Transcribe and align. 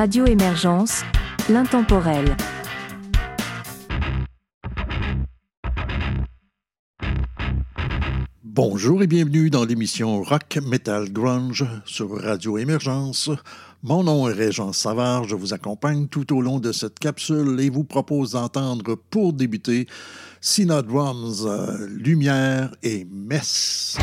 Radio 0.00 0.24
Émergence, 0.24 1.02
l'intemporel. 1.50 2.34
Bonjour 8.42 9.02
et 9.02 9.06
bienvenue 9.06 9.50
dans 9.50 9.66
l'émission 9.66 10.22
Rock 10.22 10.58
Metal 10.66 11.12
Grunge 11.12 11.66
sur 11.84 12.18
Radio 12.18 12.56
Émergence. 12.56 13.28
Mon 13.82 14.02
nom 14.02 14.26
est 14.26 14.32
Régent 14.32 14.72
Savard, 14.72 15.24
je 15.24 15.34
vous 15.34 15.52
accompagne 15.52 16.08
tout 16.08 16.34
au 16.34 16.40
long 16.40 16.60
de 16.60 16.72
cette 16.72 16.98
capsule 16.98 17.60
et 17.60 17.68
vous 17.68 17.84
propose 17.84 18.30
d'entendre 18.30 18.94
pour 19.10 19.34
débuter 19.34 19.86
Sina 20.40 20.80
Drums, 20.80 21.44
euh, 21.44 21.86
Lumière 21.90 22.74
et 22.82 23.06
Messe. 23.12 23.98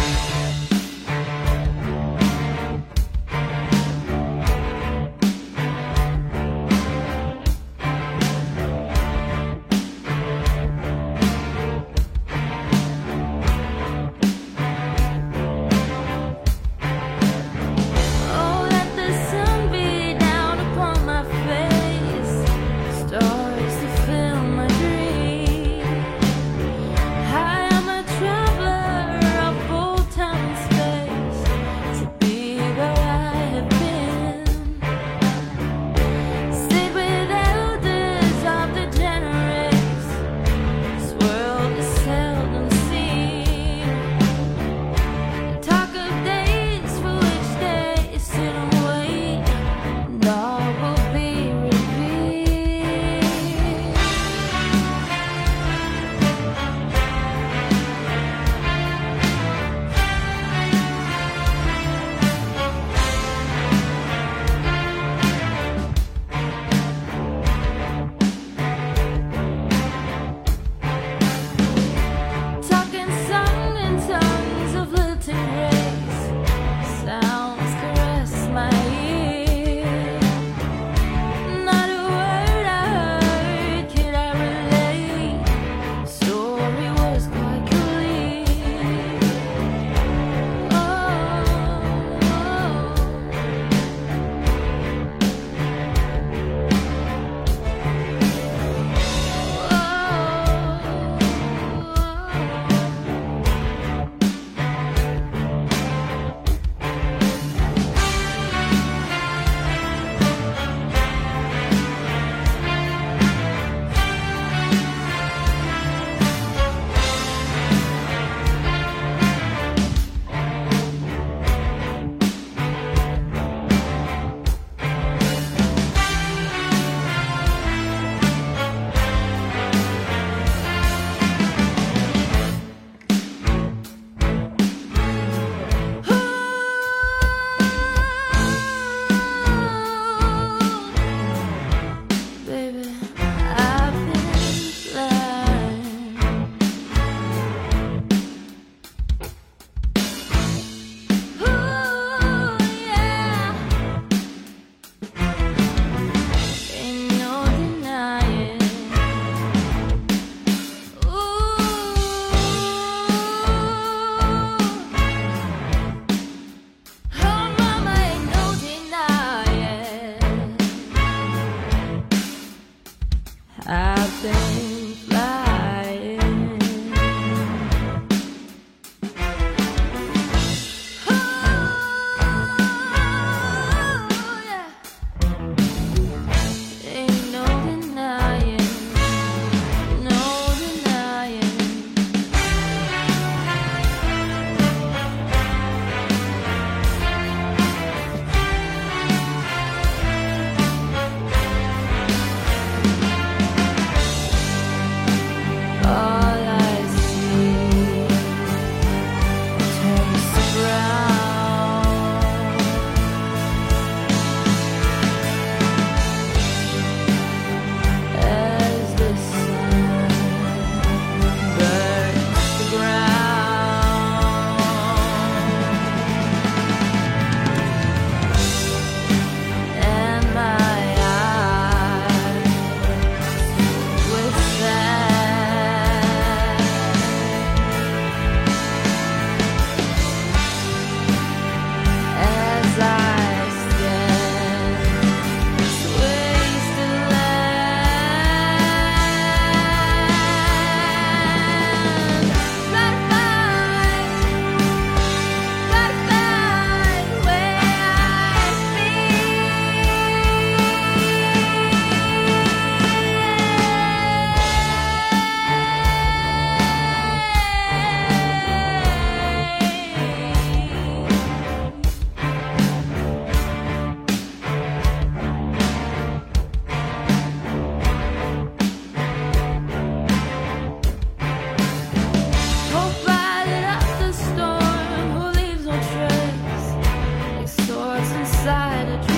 inside 288.47 288.87
a 288.87 289.07
dream. 289.07 289.16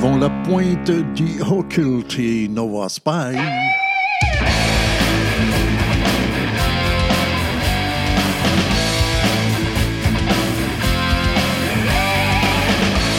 vont 0.00 0.16
la 0.16 0.30
pointe 0.30 0.90
du 1.14 1.42
Occulty 1.42 2.48
Nova 2.48 2.88
Spy. 2.88 3.36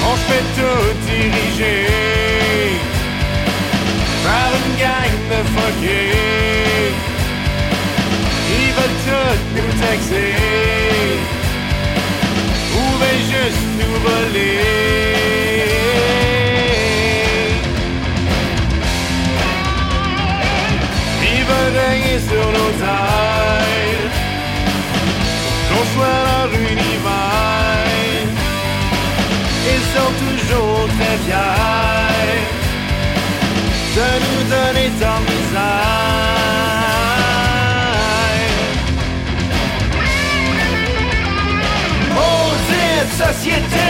On 0.04 0.16
se 0.16 0.26
fait 0.28 0.48
tout 0.58 0.92
diriger 1.06 1.86
par 4.24 4.50
une 4.58 4.76
gang 4.82 5.16
de 5.30 5.40
fuckers. 5.54 6.96
Ils 8.58 8.74
veulent 8.74 9.02
tout 9.06 9.38
nous 9.56 9.72
taxer, 9.80 10.34
ou 12.74 12.84
juste 13.30 13.70
nous 13.78 13.96
voler? 14.02 14.91
Qu'on 25.68 25.86
soit 25.94 26.20
leur 26.30 26.50
univers. 26.54 27.02
Ils 29.74 29.86
sont 29.94 30.14
toujours 30.24 30.88
très 30.98 31.18
fiers 31.26 32.62
de 33.96 34.08
nous 34.26 34.44
donner 34.50 34.88
tant 35.00 35.22
misère. 35.30 35.92
Maudite 42.16 43.12
société, 43.26 43.90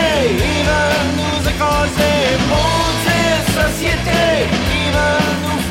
ils 0.50 0.65
veulent 0.69 1.13
nous 1.19 1.39
écraser. 1.51 2.19
Maudite 2.51 3.48
société, 3.62 4.24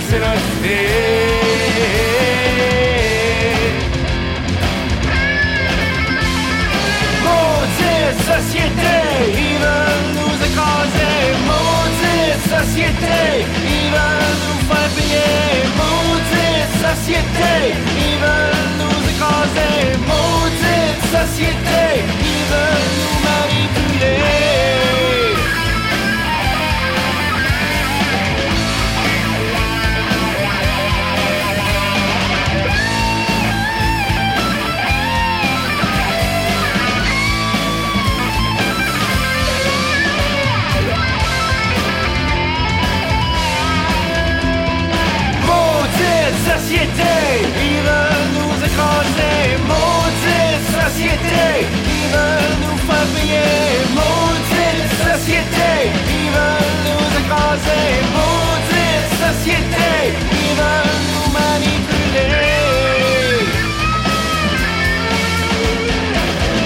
c'est 0.00 0.20
fric. 0.58 1.82
Maudite 7.24 8.20
société, 8.32 8.96
ils 9.34 9.58
veulent 9.64 10.08
nous 10.16 10.36
écraser. 10.48 11.16
Maudite 11.50 12.42
société, 12.56 13.18
ils 13.64 13.90
veulent 13.96 14.38
nous 14.44 14.60
faire 14.68 14.90
payer. 14.96 15.36
Maudite 15.80 16.72
société, 16.86 17.52
ils 18.06 18.18
veulent 18.24 18.72
nous 18.80 19.00
écraser. 19.12 19.74
Maudite 20.10 21.02
société, 21.16 21.82
ils 22.32 22.44
veulent 22.52 22.92
nous 23.00 23.16
manipuler. 23.28 24.42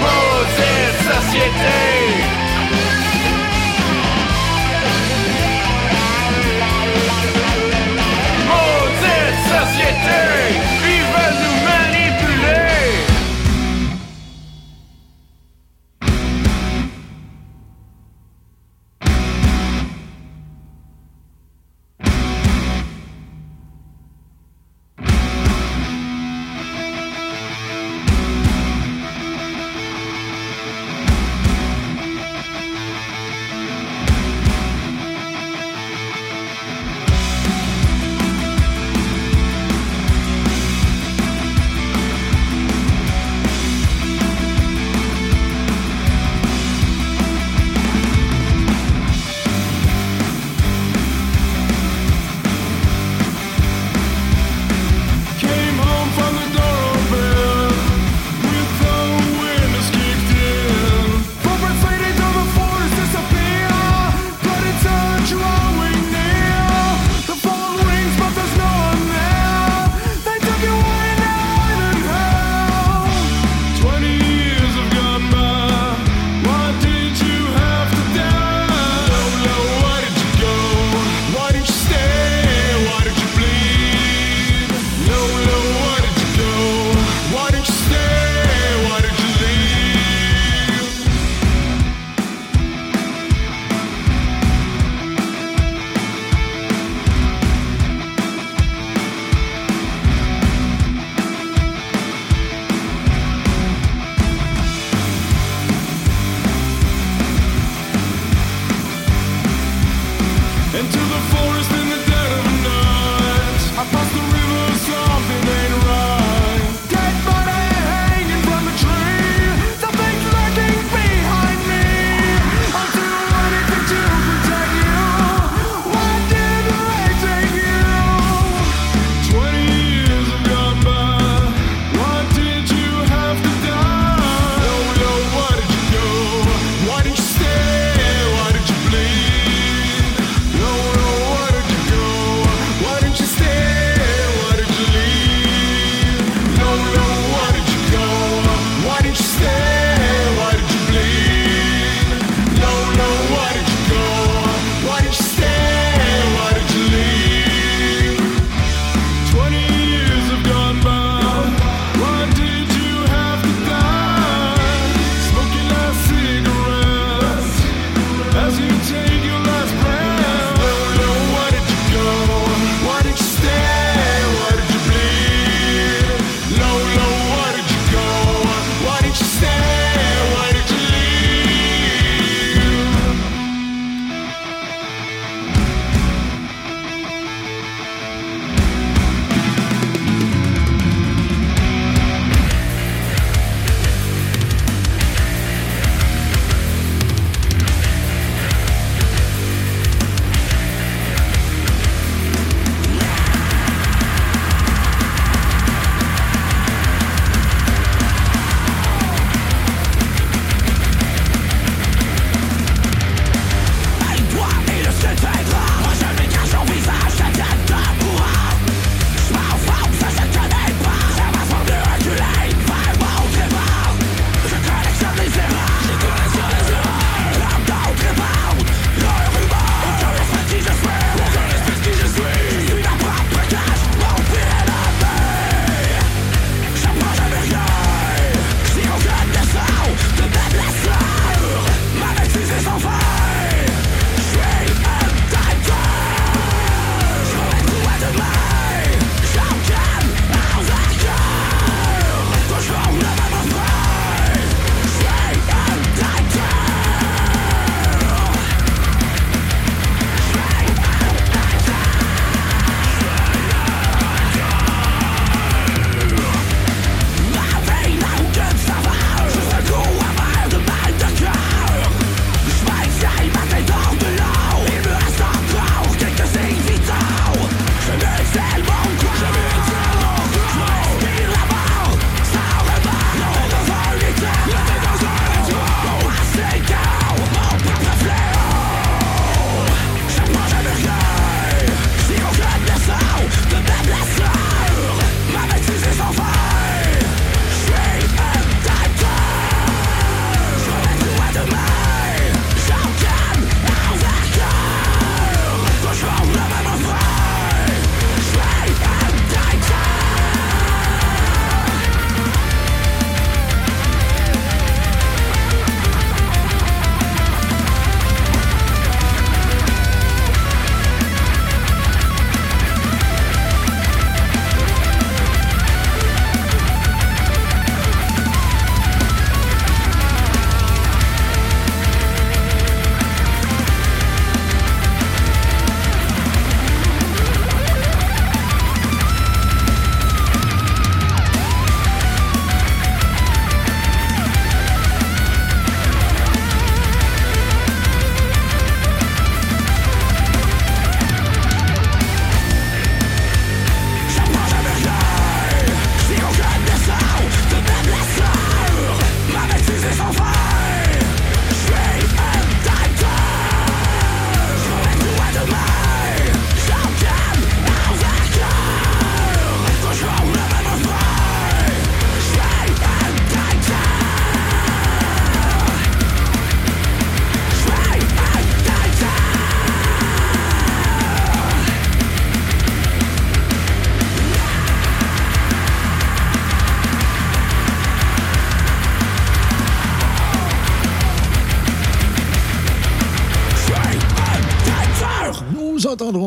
Maudite 0.01 1.96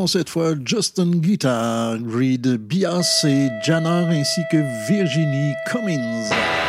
cette 0.07 0.29
fois 0.29 0.53
Justin 0.65 1.11
Guitar, 1.17 1.97
Reed 2.07 2.47
Bias 2.57 3.25
et 3.25 3.49
Janner 3.63 4.05
ainsi 4.09 4.41
que 4.51 4.57
Virginie 4.87 5.53
Cummings. 5.67 6.60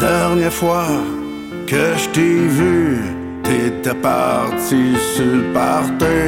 Dernière 0.00 0.52
fois 0.52 0.88
que 1.66 1.96
je 1.96 2.08
t'ai 2.10 2.46
vu, 2.58 2.98
t'étais 3.42 3.94
parti 3.94 4.94
sur 5.14 5.24
le 5.24 5.52
party 5.52 6.20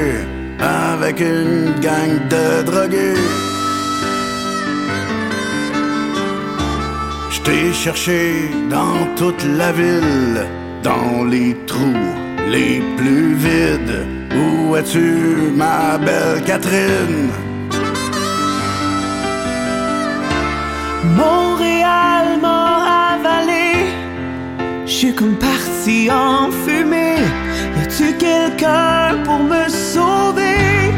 avec 0.59 1.21
une 1.21 1.75
gang 1.81 2.15
de 2.31 2.63
drogués. 2.63 3.21
Je 7.31 7.41
t'ai 7.41 7.73
cherché 7.73 8.51
dans 8.71 8.99
toute 9.17 9.45
la 9.45 9.73
ville, 9.73 10.47
dans 10.83 11.25
les 11.25 11.57
trous 11.67 12.13
les 12.49 12.83
plus 12.97 13.35
vides. 13.35 14.07
Où 14.35 14.77
es-tu, 14.77 15.53
ma 15.55 15.99
belle 15.99 16.43
Catherine? 16.47 17.31
Montréal 21.17 22.39
m'a 22.41 22.72
avalé. 23.25 23.87
Je 24.87 24.91
suis 24.91 25.15
comme 25.15 25.37
parti 25.37 26.11
en 26.11 26.51
fumée. 26.51 27.23
Y 27.77 27.81
a-tu 27.83 28.17
quelqu'un 28.17 29.23
pour 29.25 29.41
me 29.41 29.69
sauver? 29.69 30.93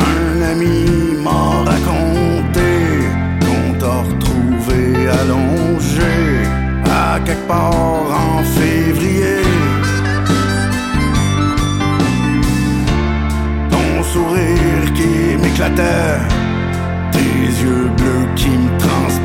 Un 0.00 0.42
ami 0.52 0.78
m'a 1.24 1.64
raconté 1.70 2.72
qu'on 3.44 3.78
t'a 3.80 4.02
retrouvé 4.10 5.08
allongé 5.20 6.16
à 6.84 7.18
quelque 7.24 7.46
part 7.48 8.06
en 8.24 8.42
février. 8.58 9.42
Ton 13.70 14.02
sourire 14.12 14.92
qui 14.94 15.36
m'éclatait, 15.42 16.18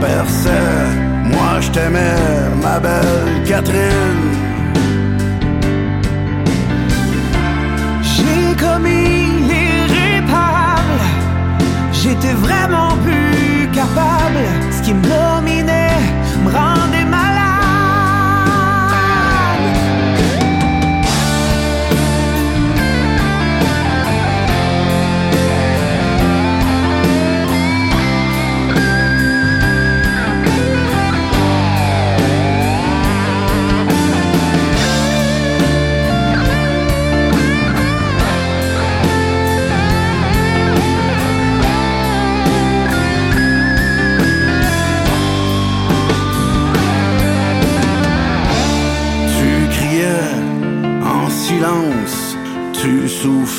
Moi 0.03 1.59
je 1.61 1.69
t'aimais, 1.69 2.15
ma 2.61 2.79
belle 2.79 3.43
Catherine. 3.45 4.31
J'ai 8.01 8.55
commis 8.55 9.27
l'irréparable. 9.49 11.01
J'étais 11.93 12.33
vraiment 12.33 12.97
plus 13.03 13.69
capable. 13.71 14.43
Ce 14.71 14.81
qui 14.81 14.93
me 14.93 15.03
dominait 15.03 15.99
me 16.43 16.51
rendait 16.51 17.00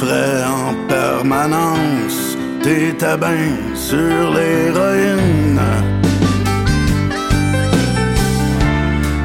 souffrais 0.03 0.45
en 0.45 0.75
permanence, 0.89 2.37
t'étais 2.63 3.17
bien 3.17 3.75
sur 3.75 4.33
l'héroïne. 4.35 5.61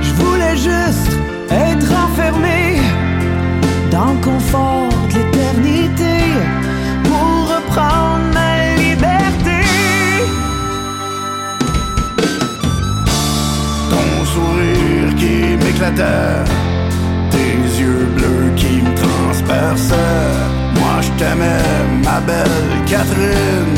Je 0.02 0.12
voulais 0.13 0.56
juste 0.56 1.12
être 1.50 1.92
enfermé 2.06 2.80
dans 3.92 4.13
le 4.13 4.20
confort 4.24 4.90
de 5.10 5.18
l'éternité 5.18 6.16
pour 7.04 7.56
reprendre 7.56 8.26
ma 8.34 8.76
liberté. 8.76 9.60
Ton 13.90 14.26
sourire 14.26 15.16
qui 15.18 15.58
m'éclatait, 15.63 16.44
tes 17.32 17.82
yeux 17.82 18.08
bleus 18.16 18.52
qui 18.56 18.82
me 18.82 18.94
transperçaient. 18.96 20.27
T'aimais, 21.18 22.04
ma 22.06 22.20
belle 22.20 22.46
Catherine. 22.86 23.76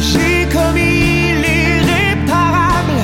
J'ai 0.00 0.48
commis 0.50 1.34
l'irréparable. 1.42 3.00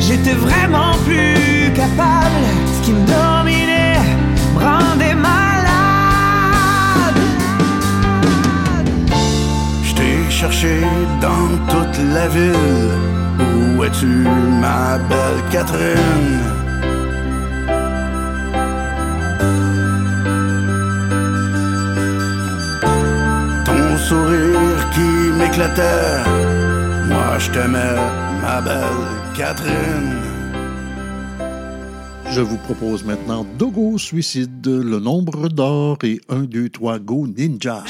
J'étais 0.00 0.32
vraiment 0.34 0.94
plus 1.06 1.72
capable. 1.74 2.44
Ce 2.74 2.84
qui 2.84 2.92
me 2.92 3.06
dominait 3.06 4.00
me 4.52 4.58
rendait 4.64 5.14
malade. 5.14 5.38
Je 9.84 9.94
t'ai 9.94 10.28
cherché 10.28 10.80
dans 11.20 11.48
toute 11.72 11.98
la 12.14 12.26
ville. 12.26 12.96
Où 13.76 13.84
es-tu, 13.84 14.26
ma 14.60 14.98
belle 15.08 15.40
Catherine? 15.52 16.57
Sourire 24.08 24.90
qui 24.94 25.10
m'éclatait. 25.38 26.24
Moi, 27.08 27.38
je 27.38 27.50
t'aimais, 27.50 27.96
ma 28.42 28.60
belle 28.62 29.06
Catherine. 29.36 30.16
Je 32.30 32.40
vous 32.40 32.56
propose 32.58 33.04
maintenant 33.04 33.44
Dogo 33.58 33.98
Suicide, 33.98 34.66
le 34.66 34.98
nombre 34.98 35.48
d'or 35.48 35.98
et 36.04 36.20
1, 36.28 36.42
2, 36.44 36.68
3, 36.70 36.98
Go 37.00 37.26
Ninja. 37.26 37.84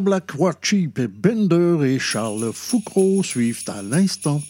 Black, 0.00 0.32
Warcheap, 0.38 1.00
Bender 1.00 1.84
et 1.84 1.98
Charles 1.98 2.52
Foucault 2.52 3.22
suivent 3.22 3.64
à 3.68 3.82
l'instant. 3.82 4.40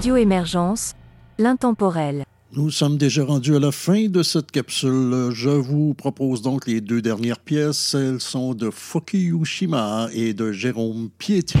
Radio 0.00 0.16
Émergence, 0.16 0.94
l'intemporel. 1.38 2.24
Nous 2.56 2.70
sommes 2.70 2.96
déjà 2.96 3.22
rendus 3.22 3.54
à 3.54 3.58
la 3.58 3.70
fin 3.70 4.08
de 4.08 4.22
cette 4.22 4.50
capsule. 4.50 5.28
Je 5.30 5.50
vous 5.50 5.92
propose 5.92 6.40
donc 6.40 6.66
les 6.66 6.80
deux 6.80 7.02
dernières 7.02 7.38
pièces. 7.38 7.92
Elles 7.92 8.18
sont 8.18 8.54
de 8.54 8.70
Fukushima 8.70 10.08
et 10.14 10.32
de 10.32 10.52
Jérôme 10.52 11.10
Pietri. 11.18 11.60